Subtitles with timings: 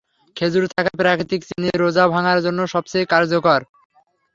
[0.35, 3.59] খেজুরে থাকা প্রাকৃতিক চিনি রোজা ভাঙ্গার জন্য সবচেয়ে কার্যকর।